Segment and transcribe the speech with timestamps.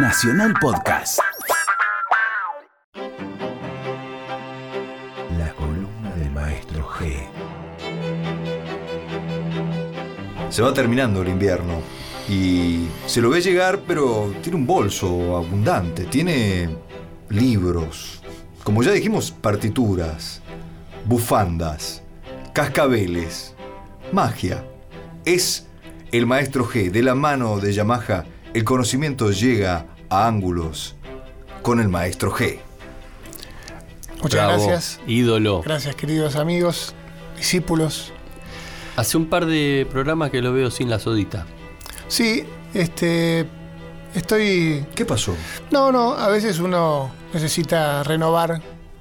[0.00, 1.18] Nacional Podcast.
[5.36, 7.26] La columna del maestro G.
[10.50, 11.80] Se va terminando el invierno
[12.28, 16.68] y se lo ve llegar, pero tiene un bolso abundante, tiene
[17.28, 18.22] libros,
[18.62, 20.42] como ya dijimos, partituras,
[21.06, 22.04] bufandas,
[22.52, 23.56] cascabeles,
[24.12, 24.64] magia.
[25.24, 25.66] Es
[26.12, 28.24] el maestro G, de la mano de Yamaha,
[28.54, 30.94] el conocimiento llega a ángulos
[31.62, 32.58] con el maestro G.
[34.22, 35.00] Muchas Bravo, gracias.
[35.06, 35.62] Ídolo.
[35.62, 36.94] Gracias, queridos amigos,
[37.36, 38.12] discípulos.
[38.96, 41.46] Hace un par de programas que lo veo sin la sodita.
[42.08, 42.44] Sí,
[42.74, 43.46] este.
[44.14, 44.86] Estoy.
[44.94, 45.36] ¿Qué pasó?
[45.70, 48.60] No, no, a veces uno necesita renovar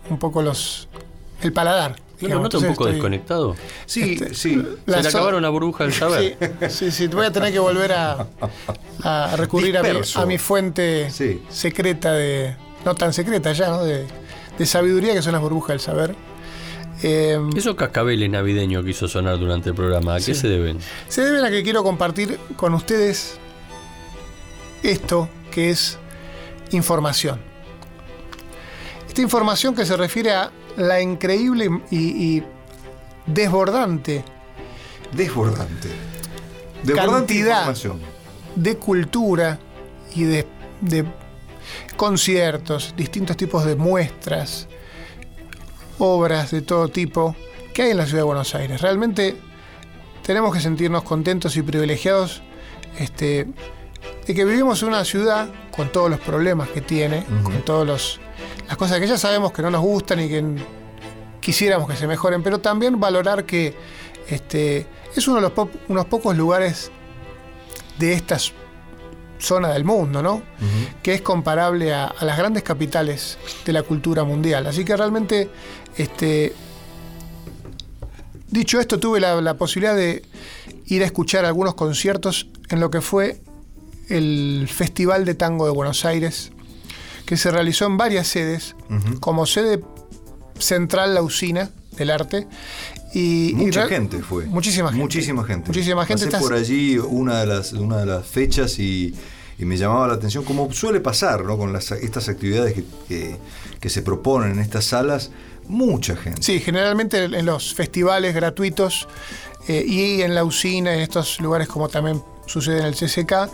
[0.09, 0.87] un poco los.
[1.41, 1.95] el paladar.
[2.21, 3.55] ¿No lo noto un poco estoy- desconectado?
[3.85, 4.55] Sí, Este, sí.
[4.85, 6.37] la Se le so- acabaron la burbuja del saber.
[6.61, 8.25] Sí, sí, sí, voy a tener que volver a,
[9.03, 10.21] a recurrir a mi, Disperso.
[10.21, 11.41] a mi fuente Sí.
[11.49, 12.55] secreta de.
[12.85, 13.83] no tan secreta ya, ¿no?
[13.83, 14.05] De,
[14.57, 16.15] de sabiduría que son las burbujas del saber.
[17.03, 20.79] Eh, Esos cascabeles navideños que hizo sonar durante el programa, ¿a qué se deben?
[21.09, 23.37] Se deben a que quiero compartir con ustedes
[24.81, 25.99] esto que es
[26.71, 27.39] información.
[29.07, 32.43] Esta información que se refiere a la increíble y, y
[33.25, 34.23] desbordante
[35.11, 35.89] Desbordante.
[36.83, 37.75] Desbordante Cantidad.
[38.55, 39.59] de cultura
[40.13, 40.47] y de,
[40.81, 41.05] de
[41.95, 44.67] conciertos, distintos tipos de muestras,
[45.97, 47.35] obras de todo tipo
[47.73, 48.81] que hay en la ciudad de Buenos Aires.
[48.81, 49.35] Realmente
[50.25, 52.41] tenemos que sentirnos contentos y privilegiados
[52.99, 53.47] este,
[54.25, 57.87] de que vivimos en una ciudad con todos los problemas que tiene, con todas
[58.67, 60.43] las cosas que ya sabemos que no nos gustan y que
[61.39, 63.73] quisiéramos que se mejoren, pero también valorar que
[64.27, 66.91] este, es uno de los po- unos pocos lugares
[67.97, 68.37] de esta
[69.39, 70.41] zona del mundo, ¿no?
[71.01, 74.67] Que es comparable a, a las grandes capitales de la cultura mundial.
[74.67, 75.49] Así que realmente,
[75.97, 76.53] este,
[78.49, 80.23] dicho esto, tuve la, la posibilidad de
[80.87, 83.41] ir a escuchar algunos conciertos en lo que fue
[84.09, 86.51] el Festival de Tango de Buenos Aires,
[87.27, 88.75] que se realizó en varias sedes,
[89.19, 89.83] como sede
[90.57, 92.47] central la usina del arte.
[93.13, 94.45] Y, Mucha gente fue.
[94.47, 95.01] Muchísima gente.
[95.03, 95.67] Muchísima gente.
[95.67, 96.13] Muchísima gente.
[96.25, 99.13] Pasé Estás- por allí una de las, una de las fechas y,
[99.59, 101.57] y me llamaba la atención, como suele pasar ¿no?
[101.57, 103.37] con las- estas actividades que, que-
[103.79, 105.29] que se proponen en estas salas,
[105.67, 106.41] mucha gente.
[106.41, 109.07] Sí, generalmente en los festivales gratuitos
[109.67, 113.49] eh, y en la usina, en estos lugares como también sucede en el CCK,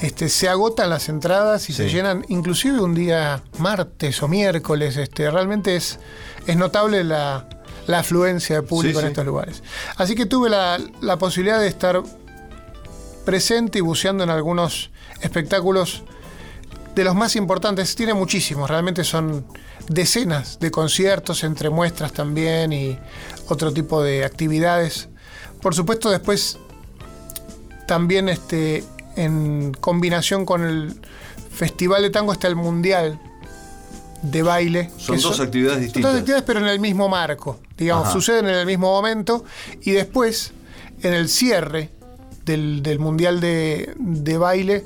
[0.00, 4.96] este, se agotan las entradas y se llenan, inclusive un día martes o miércoles.
[4.96, 5.98] Este, realmente es,
[6.46, 7.48] es notable la,
[7.86, 9.62] la afluencia de público Sí, en estos lugares.
[9.96, 12.02] Así que tuve la, la posibilidad de estar
[13.24, 14.90] presente y buceando en algunos
[15.20, 16.02] espectáculos
[16.94, 19.46] de los más importantes, tiene muchísimos, realmente son
[19.88, 22.98] decenas de conciertos, entre muestras también y
[23.48, 25.08] otro tipo de actividades.
[25.62, 26.58] Por supuesto, después
[27.88, 28.84] también este,
[29.16, 30.94] en combinación con el
[31.50, 33.18] Festival de Tango está el Mundial
[34.22, 34.90] de Baile.
[34.98, 36.12] Son dos actividades son distintas.
[36.12, 37.58] dos actividades, pero en el mismo marco.
[37.76, 38.12] Digamos, Ajá.
[38.12, 39.44] suceden en el mismo momento
[39.80, 40.52] y después,
[41.02, 41.90] en el cierre
[42.44, 44.84] del, del Mundial de, de Baile,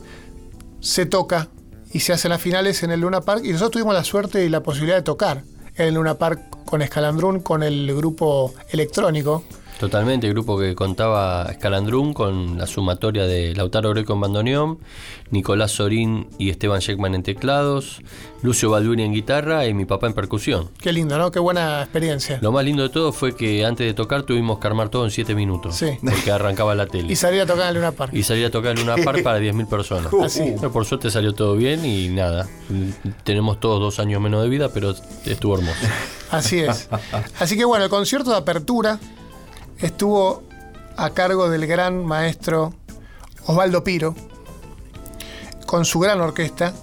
[0.81, 1.49] se toca
[1.93, 3.43] y se hacen las finales en el Luna Park.
[3.45, 5.43] Y nosotros tuvimos la suerte y la posibilidad de tocar
[5.75, 9.43] en el Luna Park con Escalandrún, con el grupo electrónico.
[9.83, 14.79] Totalmente, el grupo que contaba Escalandrún con la sumatoria de Lautaro Greco en bandoneón,
[15.33, 18.01] Nicolás Sorín y Esteban Sheckman en teclados,
[18.43, 20.71] Lucio Balduini en guitarra y mi papá en percusión.
[20.81, 21.33] Qué lindo, ¿no?
[21.33, 22.39] Qué buena experiencia.
[22.41, 25.11] Lo más lindo de todo fue que antes de tocar tuvimos que armar todo en
[25.11, 25.99] 7 minutos, Sí.
[26.01, 27.09] porque arrancaba la tele.
[27.13, 28.15] Y salir a tocar en Luna Park.
[28.15, 30.13] Y salir a tocar en una par para 10.000 personas.
[30.23, 30.55] Así.
[30.61, 32.47] Pero por suerte salió todo bien y nada.
[33.25, 34.95] Tenemos todos dos años menos de vida, pero
[35.27, 35.81] estuvo hermoso.
[36.31, 36.89] Así es.
[37.41, 39.01] Así que bueno, el concierto de apertura
[39.79, 40.43] estuvo
[40.97, 42.75] a cargo del gran maestro
[43.47, 44.15] Osvaldo Piro,
[45.67, 46.75] con su gran orquesta.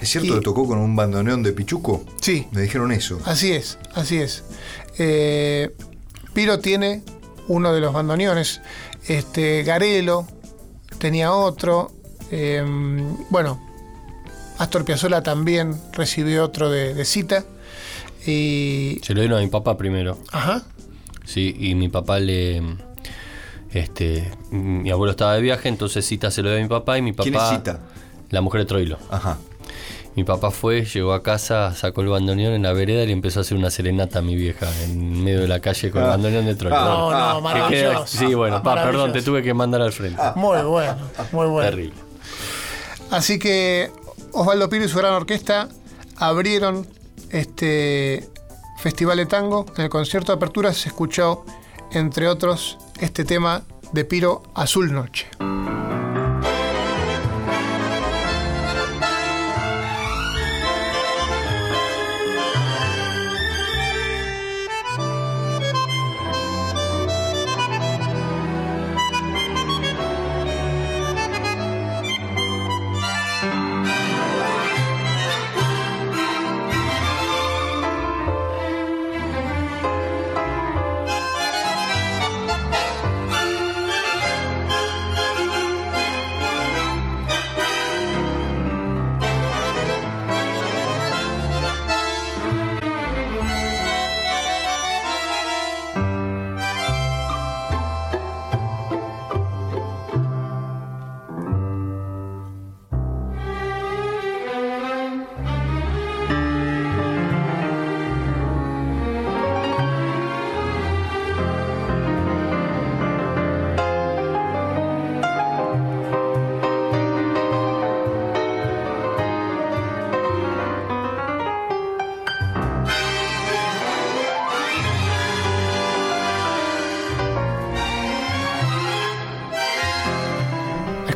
[0.00, 2.04] ¿Es cierto Y- que tocó con un bandoneón de Pichuco?
[2.20, 3.20] Sí, Me dijeron eso.
[3.24, 4.42] así es, así es.
[4.98, 5.74] Eh,
[6.34, 7.02] Piro tiene
[7.48, 8.60] uno de los bandoneones.
[9.06, 10.26] Este, Garelo
[10.98, 11.92] tenía otro.
[12.30, 12.64] eh,
[13.30, 13.60] bueno,
[14.58, 17.44] Astor Piazzolla también recibió otro de, de cita.
[18.26, 19.00] Y.
[19.02, 20.16] Se lo dieron a mi papá primero.
[20.32, 20.62] Ajá.
[21.24, 22.62] Sí, y mi papá le.
[23.72, 27.02] Este, mi abuelo estaba de viaje, entonces Cita se lo dio a mi papá y
[27.02, 27.24] mi papá.
[27.24, 27.80] ¿Quién es Cita?
[28.30, 28.98] La mujer de Troilo.
[29.10, 29.38] Ajá.
[30.14, 33.40] Mi papá fue, llegó a casa, sacó el bandoneón en la vereda y le empezó
[33.40, 36.44] a hacer una serenata a mi vieja en medio de la calle con el bandoneón
[36.44, 36.76] de Troilo.
[36.84, 38.06] No, Bueno, no, que maravilloso.
[38.06, 40.20] Sí, bueno, pa, perdón, te tuve que mandar al frente.
[40.36, 40.96] Muy bueno,
[41.32, 41.70] muy bueno.
[41.70, 41.94] Terrible.
[43.10, 43.90] Así que
[44.32, 45.68] Osvaldo Piro y su gran orquesta
[46.16, 46.86] abrieron
[47.30, 48.28] este
[48.82, 49.64] festival de tango.
[49.76, 51.44] En el concierto de apertura se escuchó,
[51.92, 53.62] entre otros, este tema
[53.92, 55.28] de Piro Azul Noche.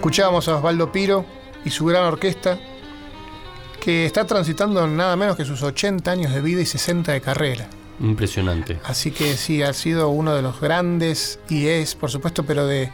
[0.06, 1.24] Escuchábamos a Osvaldo Piro
[1.64, 2.60] y su gran orquesta,
[3.80, 7.66] que está transitando nada menos que sus 80 años de vida y 60 de carrera.
[7.98, 8.78] Impresionante.
[8.84, 12.92] Así que sí, ha sido uno de los grandes, y es, por supuesto, pero de,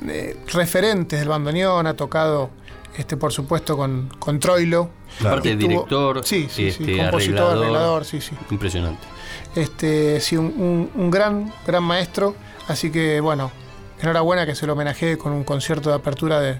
[0.00, 2.50] de referentes del bandoneón, ha tocado,
[2.96, 4.90] este, por supuesto, con, con Troilo.
[5.20, 7.64] Aparte, Y tuvo- director, sí, sí, sí, este, compositor, arreglador.
[7.64, 8.32] arreglador, sí, sí.
[8.50, 9.06] Impresionante.
[9.54, 12.34] Este, sí, un, un- un gran, gran maestro.
[12.66, 13.52] Así que, bueno,
[14.02, 16.58] enhorabuena que se lo homenajee con un concierto de apertura de,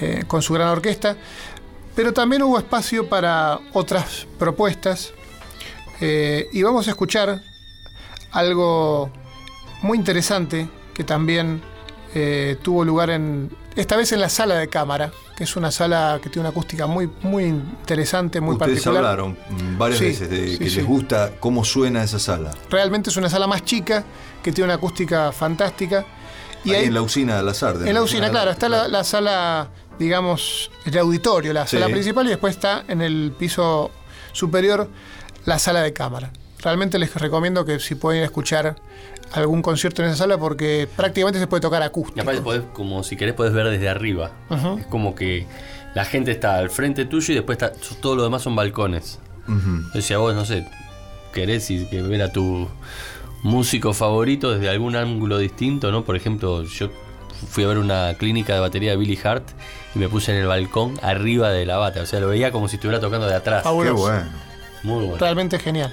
[0.00, 1.16] eh, con su gran orquesta.
[1.94, 5.12] Pero también hubo espacio para otras propuestas.
[6.00, 7.40] eh, y vamos a escuchar
[8.32, 9.10] algo
[9.82, 11.62] muy interesante que también
[12.14, 13.50] eh, tuvo lugar en.
[13.76, 16.86] Esta vez en la sala de cámara, que es una sala que tiene una acústica
[16.86, 19.04] muy, muy interesante, muy Ustedes particular.
[19.04, 19.36] hablaron
[19.76, 20.76] varias Sí, veces de sí, que sí.
[20.76, 22.52] les gusta cómo suena esa sala.
[22.70, 24.02] Realmente es una sala más chica,
[24.42, 26.06] que tiene una acústica fantástica.
[26.66, 27.86] Y Ahí ahí- en la usina de las Ardes.
[27.86, 29.68] en la usina, claro, está la, la sala,
[29.98, 31.76] digamos, el auditorio, la Sí.
[31.78, 33.90] sala principal, y después está en el piso
[34.32, 34.88] superior
[35.44, 36.30] la sala de cámara.
[36.60, 38.76] Realmente les recomiendo que si pueden escuchar
[39.32, 42.20] algún concierto en esa sala, porque prácticamente se puede tocar Y acústico.
[42.20, 44.32] aparte, podés, como si querés, podés ver desde arriba.
[44.78, 45.46] Es como que
[45.94, 49.18] la gente está al frente tuyo y después está, todo lo demás son balcones.
[49.48, 49.54] Ujú.
[49.56, 50.66] Entonces, si a vos, no sé,
[51.32, 52.68] querés y que ver a tu
[53.42, 56.04] músico favorito desde algún ángulo distinto, ¿no?
[56.04, 56.88] Por ejemplo, yo
[57.48, 59.48] fui a ver una clínica de batería de Billy Hart
[59.94, 62.02] y me puse en el balcón arriba de la bata.
[62.02, 63.62] O sea, lo veía como si estuviera tocando de atrás.
[63.62, 64.28] Qué bueno.
[64.82, 65.18] Muy bueno.
[65.18, 65.92] Realmente genial.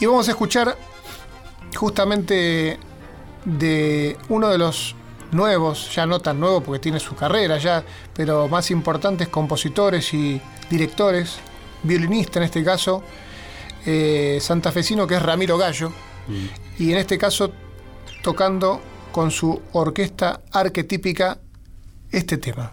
[0.00, 0.76] Y vamos a escuchar
[1.76, 2.78] justamente
[3.44, 4.94] de uno de los
[5.32, 7.82] nuevos, ya no tan nuevo porque tiene su carrera ya,
[8.14, 11.36] pero más importantes compositores y directores,
[11.82, 13.02] violinista en este caso,
[13.86, 15.92] eh, santafesino que es Ramiro Gallo,
[16.78, 17.52] Y en este caso
[18.22, 18.80] tocando
[19.10, 21.38] con su orquesta arquetípica
[22.10, 22.72] este tema.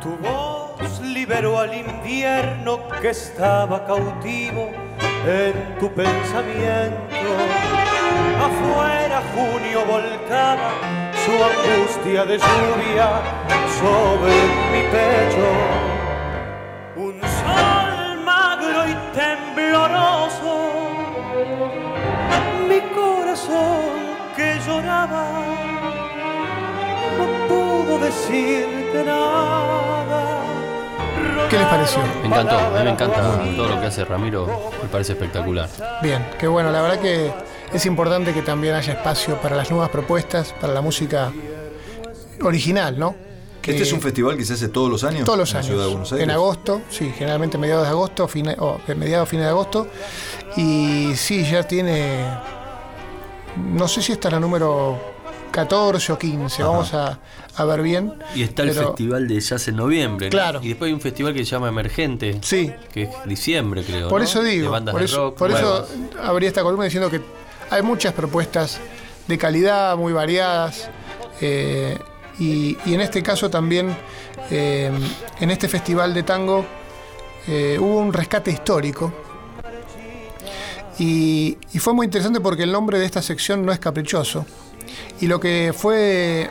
[0.00, 4.70] Tu voz liberó al invierno que estaba cautivo
[5.26, 7.53] en tu pensamiento.
[8.44, 10.70] Afuera junio volcaba
[11.24, 13.08] su angustia de lluvia
[13.80, 14.34] sobre
[14.72, 15.48] mi pecho.
[16.96, 20.54] Un sol magro y tembloroso,
[22.68, 23.88] mi corazón
[24.36, 25.26] que lloraba
[27.16, 30.43] no pudo decirte nada.
[31.50, 32.00] ¿Qué les pareció?
[32.22, 33.20] Me encantó, a mí me encanta
[33.56, 35.68] todo lo que hace Ramiro, me parece espectacular.
[36.02, 37.32] Bien, qué bueno, la verdad que
[37.72, 41.32] es importante que también haya espacio para las nuevas propuestas, para la música
[42.42, 43.14] original, ¿no?
[43.62, 45.24] Que Este es un festival que se hace todos los años.
[45.24, 45.66] todos los en la años.
[45.68, 46.24] ciudad de Buenos Aires.
[46.24, 49.86] En agosto, sí, generalmente mediados de agosto, fine, o de mediados fines de agosto.
[50.56, 52.26] Y sí, ya tiene.
[53.56, 55.13] No sé si esta es la número
[55.54, 57.20] 14 o 15, vamos a,
[57.54, 58.12] a ver bien.
[58.34, 60.26] Y está el festival de jazz en noviembre.
[60.26, 60.30] ¿no?
[60.30, 60.60] Claro.
[60.60, 62.40] Y después hay un festival que se llama Emergente.
[62.42, 62.72] Sí.
[62.92, 64.08] Que es diciembre, creo.
[64.08, 64.24] Por ¿no?
[64.24, 65.86] eso De digo, bandas por de eso, rock por eso
[66.20, 67.20] abrí esta columna diciendo que
[67.70, 68.80] hay muchas propuestas
[69.28, 70.90] de calidad, muy variadas,
[71.40, 71.98] eh,
[72.40, 73.96] y, y en este caso también,
[74.50, 74.90] eh,
[75.38, 76.66] en este festival de tango,
[77.46, 79.12] eh, hubo un rescate histórico.
[80.98, 84.44] Y, y fue muy interesante porque el nombre de esta sección no es caprichoso.
[85.20, 86.48] Y lo que fue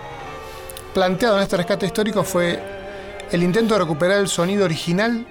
[0.94, 2.60] planteado en este rescate histórico fue
[3.32, 5.26] el intento de recuperar el sonido original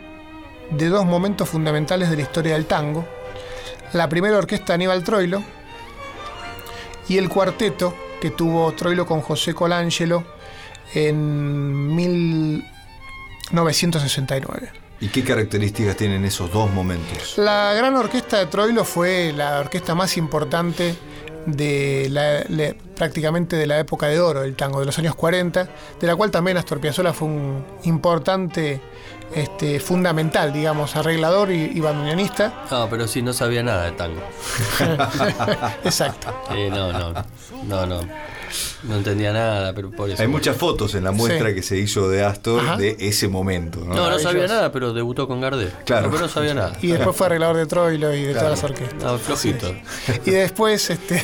[0.70, 3.06] de dos momentos fundamentales de la historia del tango.
[3.92, 5.42] La primera orquesta Aníbal Troilo
[7.08, 10.24] y el cuarteto que tuvo Troilo con José Colangelo
[10.94, 14.70] en 1969.
[15.00, 17.36] ¿Y qué características tienen esos dos momentos?
[17.36, 20.96] La gran orquesta de Troilo fue la orquesta más importante
[21.46, 25.68] de la, le- prácticamente de la época de oro del tango, de los años 40,
[26.00, 28.80] de la cual también Astor Piazzolla fue un importante,
[29.34, 32.64] este, fundamental, digamos, arreglador y, y bandoneonista.
[32.70, 34.20] No, pero sí, no sabía nada de tango.
[35.84, 36.28] Exacto.
[36.70, 37.12] No, no.
[37.64, 38.00] No, no.
[38.84, 40.20] No entendía nada, pero por eso.
[40.22, 41.54] Hay muchas fotos en la muestra Sí.
[41.54, 42.76] que se hizo de Astor Ajá.
[42.76, 43.80] de ese momento.
[43.84, 43.94] ¿no?
[43.94, 45.72] No, no sabía nada, pero debutó con Gardel.
[45.84, 46.08] Claro.
[46.10, 46.76] Pero no sabía nada.
[46.82, 48.48] Y después fue arreglador de Troilo y de Claro.
[48.48, 49.02] todas las orquestas.
[49.02, 49.74] No, flojito.
[50.26, 51.22] Y después, este,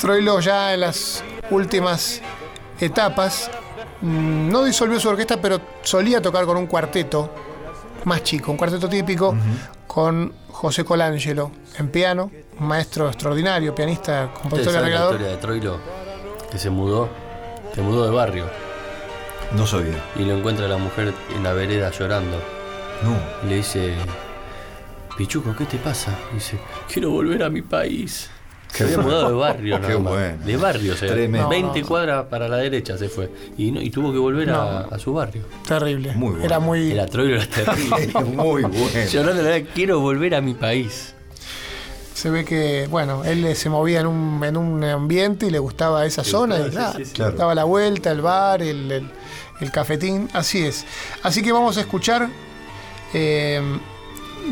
[0.00, 2.20] Troilo ya en las últimas
[2.80, 3.50] etapas
[4.00, 7.30] mm, no disolvió su orquesta, pero solía tocar con un cuarteto
[8.04, 9.36] más chico, un cuarteto típico,
[9.86, 15.14] con José Colangelo en piano, un maestro extraordinario, pianista, ¿Ustedes compositor y saben la arreglador.
[15.16, 15.99] historia de Troilo?
[16.50, 17.08] Que se mudó.
[17.74, 18.46] Se mudó de barrio.
[19.56, 19.98] No sabía.
[20.16, 22.36] Y lo encuentra la mujer en la vereda llorando.
[23.02, 23.16] No.
[23.44, 23.94] Y le dice,
[25.16, 26.16] Pichuco, ¿qué te pasa?
[26.32, 26.58] Y dice,
[26.92, 28.30] quiero volver a mi país.
[28.68, 30.12] Se había mudado de barrio, Qué nada más.
[30.12, 30.44] bueno.
[30.44, 31.48] De barrio, o sea, Tremendo.
[31.48, 31.88] 20 No, no.
[31.88, 33.28] cuadras para la derecha se fue.
[33.58, 35.42] Y, no- y tuvo que volver a, a su barrio.
[35.66, 36.12] Terrible.
[36.14, 36.44] Muy bueno.
[36.44, 36.92] Era muy.
[36.92, 38.12] El Troilo era terrible.
[38.24, 38.70] Muy bueno.
[39.10, 41.14] Llorando, le decía, quiero volver a mi país.
[42.20, 45.58] Se ve que, bueno, él eh, se movía en un, en un ambiente y le
[45.58, 47.12] gustaba esa zona y sí, claro, sí, sí.
[47.14, 47.32] Claro.
[47.36, 49.10] daba la vuelta, el bar, el, el-
[49.60, 50.84] el cafetín, así es.
[51.22, 52.28] Así que vamos a escuchar
[53.14, 53.60] eh,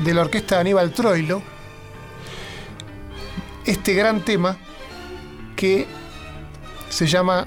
[0.05, 1.43] de la orquesta de Aníbal Troilo
[3.67, 4.57] este gran tema
[5.57, 5.87] que
[6.91, 7.47] se llama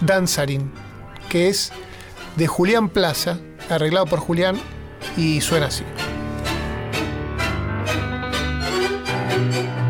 [0.00, 0.70] Danzarín,
[1.28, 1.72] que es
[2.36, 3.38] de Julián Plaza,
[3.70, 4.58] arreglado por Julián
[5.16, 5.84] y suena así.
[9.50, 9.81] Thank you.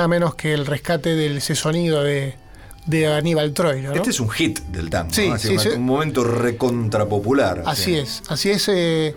[0.00, 2.34] Nada menos que el rescate de ese sonido de,
[2.86, 3.90] de Aníbal Troilo.
[3.90, 3.96] ¿no?
[3.96, 5.12] Este es un hit del tango.
[5.12, 5.38] Sí, ¿no?
[5.38, 5.68] Sí, un, sí.
[5.68, 7.62] un momento recontrapopular.
[7.66, 8.66] Así es, así es.
[8.68, 9.14] eh,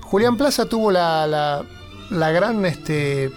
[0.00, 1.64] Julián Plaza tuvo la, la-
[2.10, 3.30] la gran este,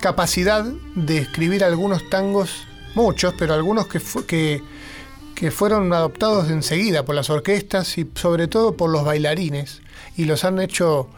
[0.00, 0.64] capacidad
[0.96, 2.50] de escribir algunos tangos,
[2.94, 4.62] muchos, pero algunos que, fu- que,
[5.36, 9.80] que fueron adoptados enseguida por las orquestas y sobre todo por los bailarines
[10.16, 11.08] y los han hecho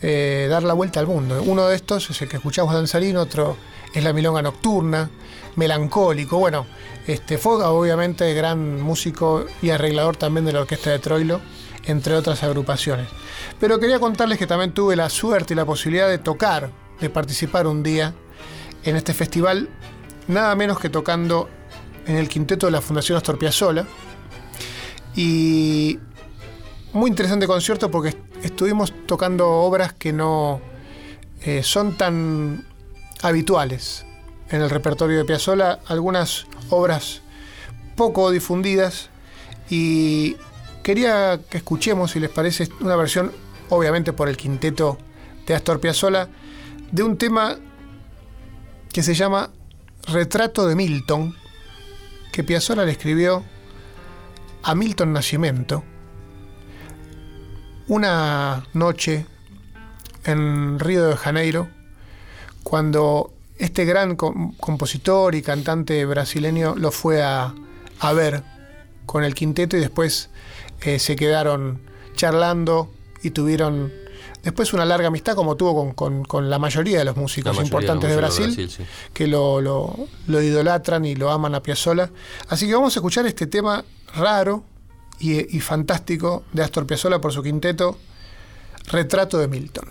[0.00, 1.42] eh, dar la vuelta al mundo.
[1.44, 3.56] Uno de estos es el que escuchamos danzarín, otro
[3.92, 5.10] es la milonga nocturna,
[5.56, 6.38] melancólico.
[6.38, 6.66] Bueno,
[7.06, 11.40] este fue obviamente gran músico y arreglador también de la orquesta de Troilo,
[11.84, 13.08] entre otras agrupaciones.
[13.58, 17.66] Pero quería contarles que también tuve la suerte y la posibilidad de tocar, de participar
[17.66, 18.14] un día
[18.84, 19.68] en este festival,
[20.28, 21.48] nada menos que tocando
[22.06, 23.86] en el quinteto de la Fundación Astor Piazzolla.
[25.16, 25.98] Y
[26.92, 28.10] muy interesante concierto porque
[28.42, 30.60] estuvimos tocando obras que no
[31.42, 32.66] eh, son tan
[33.22, 34.04] habituales
[34.50, 37.22] en el repertorio de Piazzolla, algunas obras
[37.96, 39.10] poco difundidas
[39.68, 40.36] y
[40.82, 43.32] quería que escuchemos, si les parece, una versión,
[43.68, 44.98] obviamente por el quinteto
[45.46, 46.28] de Astor Piazzolla,
[46.90, 47.58] de un tema
[48.92, 49.50] que se llama
[50.06, 51.36] Retrato de Milton,
[52.32, 53.44] que Piazzolla le escribió
[54.62, 55.84] a Milton Nascimento
[57.88, 59.26] una noche
[60.24, 61.68] en Río de Janeiro,
[62.62, 67.54] cuando este gran com- compositor y cantante brasileño lo fue a,
[68.00, 68.42] a ver
[69.06, 70.30] con el quinteto y después
[70.82, 71.80] eh, se quedaron
[72.14, 72.90] charlando
[73.22, 73.92] y tuvieron
[74.42, 78.10] después una larga amistad como tuvo con, con- con la mayoría de los músicos importantes
[78.10, 79.10] de los Brasil, músicos de Brasil, sí.
[79.14, 82.10] que lo, lo- lo idolatran y lo aman a Piazzolla.
[82.48, 84.62] Así que vamos a escuchar este tema raro
[85.20, 87.98] y, fantástico de Astor Piazzolla por su quinteto,
[88.90, 89.88] Retrato de Milton.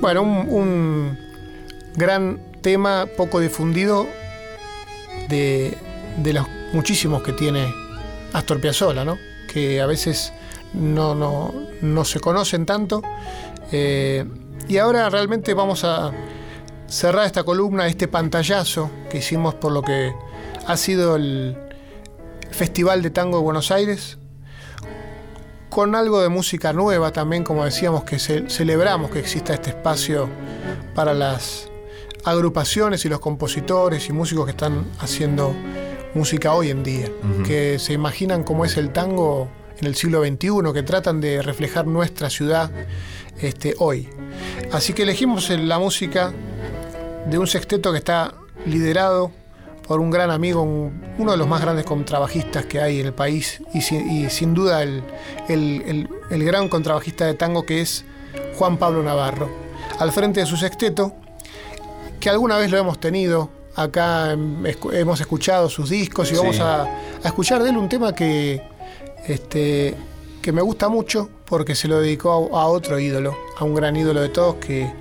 [0.00, 1.18] Bueno, un,
[1.96, 4.06] gran tema poco difundido
[5.28, 5.76] de,
[6.18, 7.72] de los muchísimos que tiene
[8.32, 9.18] Astor Piazzolla, ¿no?
[9.52, 10.32] Que a veces
[10.74, 13.02] no, no, no se conocen tanto.
[13.72, 14.24] Eh,
[14.68, 16.12] y ahora realmente vamos a
[16.86, 20.12] cerrar esta columna, este pantallazo que hicimos por lo que
[20.66, 21.56] ha sido el
[22.50, 24.18] Festival de Tango de Buenos Aires,
[25.78, 30.28] con algo de música nueva también, como decíamos, que ce- celebramos que exista este espacio
[30.92, 31.68] para las
[32.24, 35.54] agrupaciones y los compositores y músicos que están haciendo
[36.14, 37.08] música hoy en día,
[37.46, 39.46] que se imaginan cómo es el tango
[39.78, 42.72] en el siglo XXI, que tratan de reflejar nuestra ciudad
[43.40, 44.08] este, hoy.
[44.72, 46.32] Así que elegimos el- la música
[47.30, 48.34] de un sexteto que está
[48.66, 49.30] liderado
[49.88, 53.12] por un gran amigo, un- uno de los más grandes contrabajistas que hay en el
[53.14, 55.02] país y, si- y sin duda el,
[55.48, 58.04] el- el- el gran contrabajista de tango que es
[58.56, 59.48] Juan Pablo Navarro,
[59.98, 61.14] al frente de su sexteto,
[62.20, 66.62] que alguna vez lo hemos tenido, acá em, hemos escuchado sus discos y vamos Sí.
[66.62, 68.60] a, a escuchar de él un tema que,
[69.26, 69.94] este,
[70.42, 73.96] que me gusta mucho porque se lo dedicó a, a otro ídolo, a un gran
[73.96, 74.92] ídolo de todos que,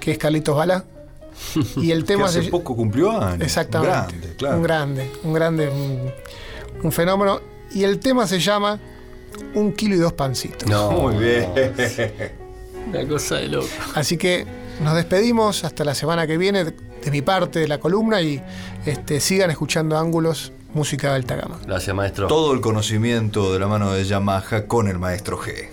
[0.00, 0.84] que es Carlitos Balá.
[1.76, 3.40] Y el Que tema hace se- poco cumplió años.
[3.42, 3.94] Exactamente.
[3.94, 4.56] Un grande, claro.
[4.56, 6.10] Un grande, un grande, un,
[6.84, 7.40] un fenómeno.
[7.72, 8.78] Y el tema se llama
[9.54, 10.68] Un kilo y dos pancitos.
[10.68, 11.48] No, Muy bien.
[12.88, 13.68] una cosa de loco.
[13.94, 14.46] Así que
[14.82, 16.72] nos despedimos hasta la semana que viene de,
[17.04, 18.42] de mi parte de la columna y
[18.86, 21.58] este, sigan escuchando ángulos, música de alta gama.
[21.66, 22.26] Gracias, maestro.
[22.26, 25.68] Todo el conocimiento de la mano de Yamaha con el maestro G.